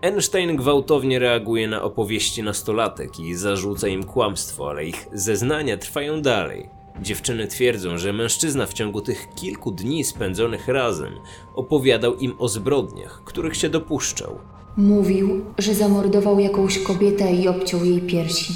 Einstein 0.03 0.57
gwałtownie 0.57 1.19
reaguje 1.19 1.69
na 1.69 1.83
opowieści 1.83 2.43
nastolatek 2.43 3.21
i 3.21 3.35
zarzuca 3.35 3.89
im 3.89 4.05
kłamstwo, 4.05 4.71
ale 4.71 4.85
ich 4.85 5.07
zeznania 5.13 5.77
trwają 5.77 6.23
dalej. 6.23 6.69
Dziewczyny 7.03 7.47
twierdzą, 7.47 7.99
że 7.99 8.13
mężczyzna 8.13 8.67
w 8.67 8.73
ciągu 8.73 9.01
tych 9.01 9.35
kilku 9.35 9.71
dni 9.71 10.05
spędzonych 10.05 10.69
razem 10.69 11.13
opowiadał 11.55 12.15
im 12.15 12.35
o 12.39 12.49
zbrodniach, 12.49 13.23
których 13.25 13.57
się 13.57 13.69
dopuszczał. 13.69 14.39
Mówił, 14.77 15.45
że 15.59 15.75
zamordował 15.75 16.41
jakąś 16.41 16.79
kobietę 16.79 17.33
i 17.33 17.49
obciął 17.49 17.85
jej 17.85 18.01
piersi. 18.01 18.55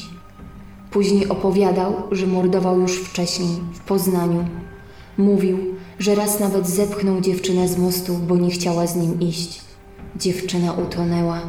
Później 0.90 1.28
opowiadał, 1.28 1.94
że 2.12 2.26
mordował 2.26 2.80
już 2.80 2.96
wcześniej, 2.96 3.48
w 3.75 3.80
Poznaniu. 3.80 4.48
Mówił, 5.18 5.58
że 5.98 6.14
raz 6.14 6.40
nawet 6.40 6.68
zepchnął 6.68 7.20
dziewczynę 7.20 7.68
z 7.68 7.78
mostu, 7.78 8.14
bo 8.14 8.37
nie 8.37 8.50
chciała 8.50 8.87
z 8.87 8.96
nim 8.96 9.20
iść. 9.20 9.60
Dziewczyna 10.16 10.72
utonęła. 10.72 11.40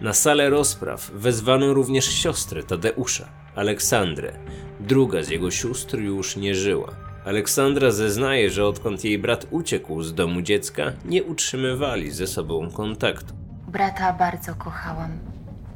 Na 0.00 0.12
salę 0.12 0.50
rozpraw 0.50 1.10
wezwano 1.14 1.74
również 1.74 2.04
siostrę 2.04 2.62
Tadeusza, 2.62 3.28
Aleksandrę. 3.54 4.32
Druga 4.80 5.22
z 5.22 5.28
jego 5.28 5.50
sióstr 5.50 5.98
już 5.98 6.36
nie 6.36 6.54
żyła. 6.54 6.92
Aleksandra 7.24 7.90
zeznaje, 7.90 8.50
że 8.50 8.66
odkąd 8.66 9.04
jej 9.04 9.18
brat 9.18 9.46
uciekł 9.50 10.02
z 10.02 10.14
domu 10.14 10.42
dziecka, 10.42 10.92
nie 11.04 11.24
utrzymywali 11.24 12.10
ze 12.10 12.26
sobą 12.26 12.70
kontaktu. 12.70 13.45
Brata 13.76 14.12
bardzo 14.12 14.54
kochałam. 14.54 15.18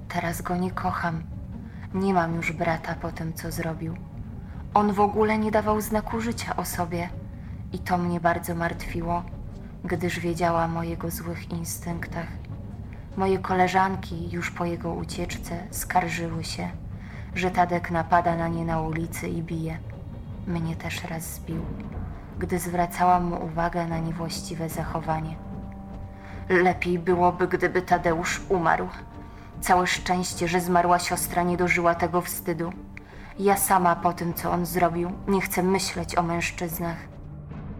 Teraz 0.09 0.43
go 0.43 0.57
nie 0.57 0.71
kocham. 0.71 1.23
Nie 1.95 2.15
mam 2.15 2.35
już 2.35 2.53
brata 2.53 2.95
po 2.95 3.13
tym, 3.13 3.35
co 3.35 3.51
zrobił. 3.51 3.97
On 4.75 4.93
w 4.93 5.01
ogóle 5.01 5.39
nie 5.39 5.51
dawał 5.51 5.81
znaku 5.81 6.21
życia 6.21 6.57
o 6.57 6.65
sobie 6.65 7.09
i 7.73 7.79
to 7.79 7.99
mnie 7.99 8.21
bardzo 8.21 8.55
martwiło, 8.55 9.23
gdyż 9.85 10.21
wiedziała 10.21 10.71
o 10.79 10.83
jego 10.83 11.11
złych 11.11 11.51
instynktach. 11.51 12.27
Moje 13.17 13.39
koleżanki 13.39 14.31
już 14.31 14.51
po 14.51 14.65
jego 14.65 14.93
ucieczce 14.93 15.67
skarżyły 15.71 16.45
się, 16.45 16.69
że 17.35 17.51
Tadek 17.51 17.91
napada 17.91 18.37
na 18.37 18.49
nie 18.49 18.65
na 18.65 18.81
ulicy 18.81 19.29
i 19.29 19.43
bije. 19.43 19.79
Mnie 20.47 20.77
też 20.77 21.05
raz 21.05 21.35
zbił. 21.35 21.63
gdy 22.39 22.59
zwracałam 22.59 23.25
mu 23.25 23.45
uwagę 23.45 23.87
na 23.87 23.99
niewłaściwe 23.99 24.69
zachowanie. 24.69 25.50
Lepiej 26.51 26.99
byłoby, 26.99 27.49
gdyby 27.49 27.83
Tadeusz 27.83 28.41
umarł. 28.49 28.89
Całe 29.61 29.87
szczęście, 29.87 30.49
że 30.49 30.61
zmarła 30.61 30.99
siostra 30.99 31.43
nie 31.43 31.57
dożyła 31.57 31.95
tego 31.95 32.21
wstydu. 32.21 32.73
Ja 33.39 33.57
sama 33.57 33.97
po 33.97 34.13
tym, 34.13 34.35
co 34.35 34.51
on 34.51 34.67
zrobił, 34.67 35.11
nie 35.29 35.41
chcę 35.41 35.63
myśleć 35.63 36.19
o 36.19 36.23
mężczyznach. 36.23 36.97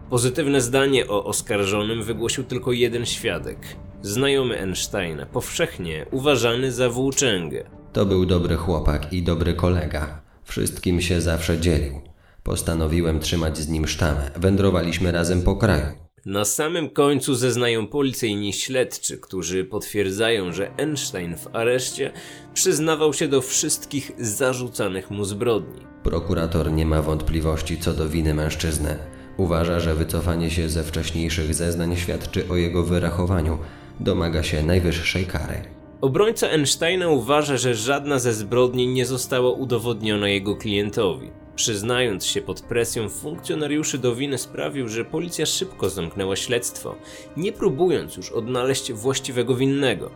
Pozytywne 0.09 0.61
zdanie 0.61 1.07
o 1.07 1.25
oskarżonym 1.25 2.03
wygłosił 2.03 2.43
tylko 2.43 2.71
jeden 2.71 3.05
świadek. 3.05 3.57
Znajomy 4.01 4.59
Einsteina, 4.59 5.25
powszechnie 5.25 6.05
uważany 6.11 6.71
za 6.71 6.89
włóczęgę. 6.89 7.63
To 7.93 8.05
był 8.05 8.25
dobry 8.25 8.55
chłopak 8.55 9.13
i 9.13 9.23
dobry 9.23 9.53
kolega. 9.53 10.21
Wszystkim 10.43 11.01
się 11.01 11.21
zawsze 11.21 11.59
dzielił. 11.59 12.01
Postanowiłem 12.43 13.19
trzymać 13.19 13.57
z 13.57 13.69
nim 13.69 13.87
sztamę. 13.87 14.31
Wędrowaliśmy 14.35 15.11
razem 15.11 15.41
po 15.41 15.55
kraju. 15.55 16.10
Na 16.25 16.45
samym 16.45 16.89
końcu 16.89 17.35
zeznają 17.35 17.87
policyjni 17.87 18.53
śledczy, 18.53 19.17
którzy 19.17 19.63
potwierdzają, 19.63 20.51
że 20.51 20.71
Einstein 20.77 21.37
w 21.37 21.55
areszcie 21.55 22.11
przyznawał 22.53 23.13
się 23.13 23.27
do 23.27 23.41
wszystkich 23.41 24.11
zarzucanych 24.19 25.11
mu 25.11 25.25
zbrodni. 25.25 25.81
Prokurator 26.03 26.71
nie 26.71 26.85
ma 26.85 27.01
wątpliwości 27.01 27.77
co 27.77 27.93
do 27.93 28.09
winy 28.09 28.33
mężczyzny. 28.33 28.97
Uważa, 29.37 29.79
że 29.79 29.95
wycofanie 29.95 30.51
się 30.51 30.69
ze 30.69 30.83
wcześniejszych 30.83 31.53
zeznań 31.53 31.95
świadczy 31.95 32.49
o 32.49 32.55
jego 32.55 32.83
wyrachowaniu. 32.83 33.57
Domaga 33.99 34.43
się 34.43 34.63
najwyższej 34.63 35.25
kary. 35.25 35.55
Obrońca 36.01 36.47
Einsteina 36.47 37.07
uważa, 37.07 37.57
że 37.57 37.75
żadna 37.75 38.19
ze 38.19 38.33
zbrodni 38.33 38.87
nie 38.87 39.05
została 39.05 39.51
udowodniona 39.51 40.29
jego 40.29 40.55
klientowi. 40.55 41.40
Przyznając 41.61 42.25
się 42.25 42.41
pod 42.41 42.61
presją 42.61 43.09
funkcjonariuszy 43.09 43.97
do 43.97 44.15
winy 44.15 44.37
sprawił, 44.37 44.89
że 44.89 45.05
policja 45.05 45.45
szybko 45.45 45.89
zamknęła 45.89 46.35
śledztwo, 46.35 46.95
nie 47.37 47.51
próbując 47.51 48.17
już 48.17 48.31
odnaleźć 48.31 48.93
właściwego 48.93 49.55
winnego. 49.55 50.09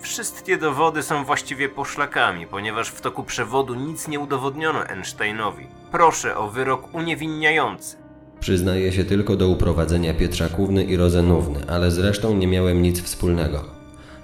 Wszystkie 0.00 0.56
dowody 0.56 1.02
są 1.02 1.24
właściwie 1.24 1.68
poszlakami, 1.68 2.46
ponieważ 2.46 2.88
w 2.88 3.00
toku 3.00 3.24
przewodu 3.24 3.74
nic 3.74 4.08
nie 4.08 4.20
udowodniono 4.20 4.84
Einsteinowi. 4.86 5.66
Proszę 5.92 6.36
o 6.36 6.50
wyrok 6.50 6.94
uniewinniający. 6.94 7.96
Przyznaję 8.40 8.92
się 8.92 9.04
tylko 9.04 9.36
do 9.36 9.48
uprowadzenia 9.48 10.14
Pietrzakówny 10.14 10.84
i 10.84 10.96
Rozenówny, 10.96 11.60
ale 11.68 11.90
zresztą 11.90 12.36
nie 12.36 12.46
miałem 12.46 12.82
nic 12.82 13.02
wspólnego. 13.02 13.64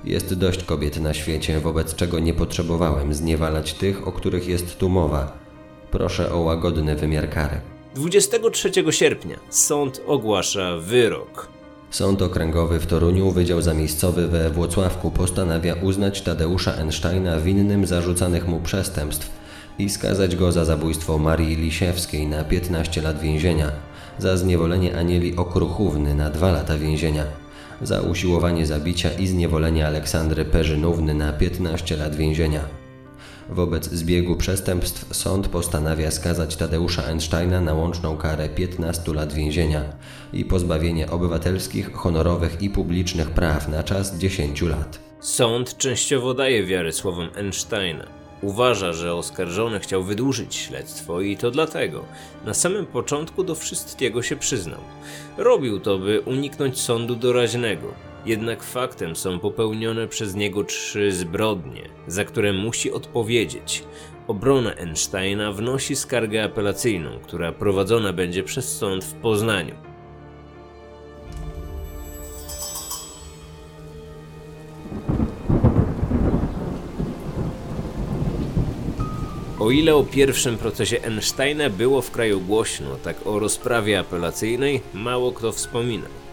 Jest 0.04 0.34
dość 0.34 0.64
kobiet 0.64 1.00
na 1.00 1.14
świecie, 1.14 1.60
wobec 1.60 1.94
czego 1.94 2.18
nie 2.18 2.34
potrzebowałem 2.34 3.14
zniewalać 3.14 3.74
tych, 3.74 4.08
o 4.08 4.12
których 4.12 4.48
jest 4.48 4.78
tu 4.78 4.88
mowa. 4.88 5.47
Proszę 5.90 6.32
o 6.32 6.38
łagodny 6.38 6.96
wymiar 6.96 7.30
kary. 7.30 7.60
23 7.94 8.72
sierpnia 8.90 9.36
sąd 9.50 10.00
ogłasza 10.06 10.76
wyrok. 10.76 11.48
Sąd 11.90 12.22
Okręgowy 12.22 12.80
w 12.80 12.86
Toruniu, 12.86 13.30
Wydział 13.30 13.62
Zamiejscowy 13.62 14.28
we 14.28 14.50
Włocławku 14.50 15.10
postanawia 15.10 15.74
uznać 15.74 16.22
Tadeusza 16.22 16.74
Einsteina 16.74 17.40
winnym 17.40 17.86
zarzucanych 17.86 18.48
mu 18.48 18.60
przestępstw 18.60 19.30
i 19.78 19.88
skazać 19.90 20.36
go 20.36 20.52
za 20.52 20.64
zabójstwo 20.64 21.18
Marii 21.18 21.56
Lisiewskiej 21.56 22.26
na 22.26 22.44
15 22.44 23.02
lat 23.02 23.20
więzienia, 23.20 23.70
za 24.18 24.36
zniewolenie 24.36 24.96
Anieli 24.96 25.36
Okruchówny 25.36 26.14
na 26.14 26.30
2 26.30 26.52
lata 26.52 26.78
więzienia, 26.78 27.24
za 27.82 28.00
usiłowanie 28.00 28.66
zabicia 28.66 29.10
i 29.12 29.26
zniewolenie 29.26 29.86
Aleksandry 29.86 30.44
Perzynówny 30.44 31.14
na 31.14 31.32
15 31.32 31.96
lat 31.96 32.16
więzienia. 32.16 32.77
Wobec 33.48 33.90
zbiegu 33.90 34.36
przestępstw 34.36 35.16
sąd 35.16 35.48
postanawia 35.48 36.10
skazać 36.10 36.56
Tadeusza 36.56 37.04
Einsteina 37.04 37.60
na 37.60 37.74
łączną 37.74 38.16
karę 38.16 38.48
15 38.48 39.14
lat 39.14 39.32
więzienia 39.32 39.82
i 40.32 40.44
pozbawienie 40.44 41.10
obywatelskich, 41.10 41.92
honorowych 41.92 42.62
i 42.62 42.70
publicznych 42.70 43.30
praw 43.30 43.68
na 43.68 43.82
czas 43.82 44.18
10 44.18 44.62
lat. 44.62 44.98
Sąd 45.20 45.76
częściowo 45.76 46.34
daje 46.34 46.64
wiarę 46.64 46.92
słowom 46.92 47.28
Einsteina. 47.36 48.06
Uważa, 48.42 48.92
że 48.92 49.14
oskarżony 49.14 49.80
chciał 49.80 50.02
wydłużyć 50.02 50.56
śledztwo 50.56 51.20
i 51.20 51.36
to 51.36 51.50
dlatego 51.50 52.04
na 52.44 52.54
samym 52.54 52.86
początku 52.86 53.44
do 53.44 53.54
wszystkiego 53.54 54.22
się 54.22 54.36
przyznał. 54.36 54.80
Robił 55.36 55.80
to, 55.80 55.98
by 55.98 56.20
uniknąć 56.20 56.80
sądu 56.80 57.16
doraźnego. 57.16 58.07
Jednak 58.28 58.62
faktem 58.62 59.16
są 59.16 59.38
popełnione 59.38 60.08
przez 60.08 60.34
niego 60.34 60.64
trzy 60.64 61.12
zbrodnie, 61.12 61.88
za 62.06 62.24
które 62.24 62.52
musi 62.52 62.92
odpowiedzieć. 62.92 63.84
Obrona 64.26 64.74
Einsteina 64.74 65.52
wnosi 65.52 65.96
skargę 65.96 66.44
apelacyjną, 66.44 67.10
która 67.22 67.52
prowadzona 67.52 68.12
będzie 68.12 68.42
przez 68.42 68.78
sąd 68.78 69.04
w 69.04 69.14
Poznaniu. 69.14 69.74
O 79.58 79.70
ile 79.70 79.94
o 79.94 80.04
pierwszym 80.04 80.58
procesie 80.58 81.02
Einsteina 81.02 81.70
było 81.70 82.02
w 82.02 82.10
kraju 82.10 82.40
głośno, 82.40 82.96
tak 83.04 83.26
o 83.26 83.38
rozprawie 83.38 83.98
apelacyjnej 83.98 84.80
mało 84.94 85.32
kto 85.32 85.52
wspominał. 85.52 86.27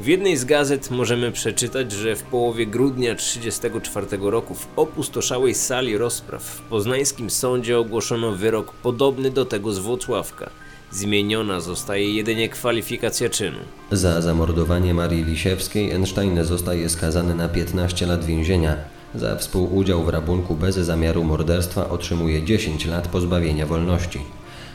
W 0.00 0.06
jednej 0.06 0.36
z 0.36 0.44
gazet 0.44 0.90
możemy 0.90 1.32
przeczytać, 1.32 1.92
że 1.92 2.16
w 2.16 2.22
połowie 2.22 2.66
grudnia 2.66 3.14
1934 3.14 4.30
roku 4.30 4.54
w 4.54 4.68
opustoszałej 4.76 5.54
sali 5.54 5.98
rozpraw 5.98 6.42
w 6.42 6.60
poznańskim 6.60 7.30
sądzie 7.30 7.78
ogłoszono 7.78 8.32
wyrok 8.32 8.72
podobny 8.72 9.30
do 9.30 9.44
tego 9.44 9.72
z 9.72 9.78
Włocławka. 9.78 10.50
Zmieniona 10.90 11.60
zostaje 11.60 12.14
jedynie 12.14 12.48
kwalifikacja 12.48 13.28
czynu. 13.28 13.58
Za 13.90 14.22
zamordowanie 14.22 14.94
Marii 14.94 15.24
Lisiewskiej 15.24 15.92
Einstein 15.92 16.44
zostaje 16.44 16.88
skazany 16.88 17.34
na 17.34 17.48
15 17.48 18.06
lat 18.06 18.24
więzienia. 18.24 18.76
Za 19.14 19.36
współudział 19.36 20.04
w 20.04 20.08
rabunku 20.08 20.54
bez 20.54 20.76
zamiaru 20.76 21.24
morderstwa 21.24 21.90
otrzymuje 21.90 22.42
10 22.42 22.86
lat 22.86 23.08
pozbawienia 23.08 23.66
wolności. 23.66 24.20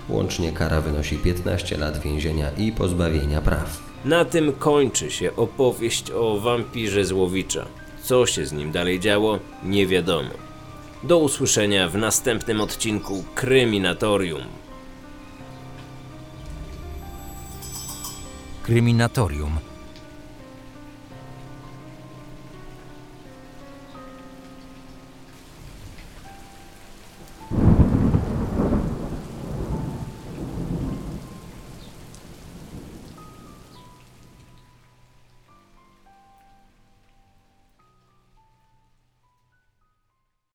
Łącznie 0.09 0.51
kara 0.51 0.81
wynosi 0.81 1.17
15 1.17 1.77
lat 1.77 2.01
więzienia 2.01 2.51
i 2.57 2.71
pozbawienia 2.71 3.41
praw. 3.41 3.88
Na 4.05 4.25
tym 4.25 4.53
kończy 4.53 5.11
się 5.11 5.35
opowieść 5.35 6.11
o 6.11 6.39
wampirze 6.39 7.05
Złowicza. 7.05 7.65
Co 8.01 8.25
się 8.25 8.45
z 8.45 8.51
nim 8.53 8.71
dalej 8.71 8.99
działo, 8.99 9.39
nie 9.63 9.87
wiadomo. 9.87 10.29
Do 11.03 11.17
usłyszenia 11.17 11.89
w 11.89 11.95
następnym 11.95 12.61
odcinku 12.61 13.23
Kryminatorium. 13.35 14.41
Kryminatorium 18.63 19.68